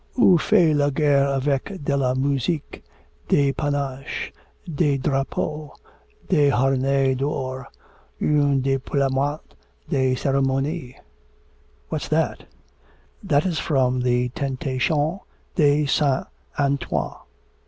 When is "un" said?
8.19-8.55